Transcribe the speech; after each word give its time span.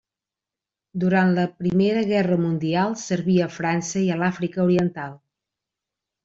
Durant 1.01 1.33
la 1.39 1.43
Primera 1.59 2.01
Guerra 2.11 2.37
Mundial 2.45 2.97
serví 3.03 3.37
a 3.45 3.51
França 3.59 4.03
i 4.07 4.11
a 4.15 4.19
l'Àfrica 4.23 4.65
oriental. 4.65 5.15